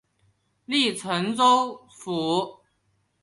[0.65, 2.59] 隶辰州府。